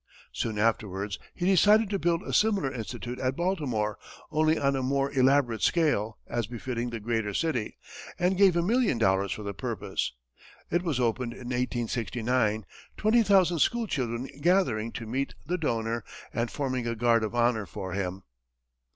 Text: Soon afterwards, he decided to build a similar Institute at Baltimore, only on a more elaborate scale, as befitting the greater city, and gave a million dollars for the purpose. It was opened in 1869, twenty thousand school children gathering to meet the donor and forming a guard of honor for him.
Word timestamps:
Soon 0.33 0.57
afterwards, 0.57 1.19
he 1.35 1.45
decided 1.45 1.91
to 1.91 1.99
build 1.99 2.23
a 2.23 2.33
similar 2.33 2.73
Institute 2.73 3.19
at 3.19 3.35
Baltimore, 3.35 3.99
only 4.31 4.57
on 4.57 4.75
a 4.75 4.81
more 4.81 5.11
elaborate 5.11 5.61
scale, 5.61 6.17
as 6.25 6.47
befitting 6.47 6.89
the 6.89 6.99
greater 6.99 7.35
city, 7.35 7.77
and 8.17 8.35
gave 8.35 8.55
a 8.55 8.63
million 8.63 8.97
dollars 8.97 9.31
for 9.31 9.43
the 9.43 9.53
purpose. 9.53 10.13
It 10.71 10.81
was 10.81 10.99
opened 10.99 11.33
in 11.33 11.49
1869, 11.49 12.65
twenty 12.97 13.21
thousand 13.21 13.59
school 13.59 13.85
children 13.85 14.27
gathering 14.41 14.91
to 14.93 15.05
meet 15.05 15.35
the 15.45 15.59
donor 15.59 16.03
and 16.33 16.49
forming 16.49 16.87
a 16.87 16.95
guard 16.95 17.23
of 17.23 17.35
honor 17.35 17.67
for 17.67 17.93
him. 17.93 18.23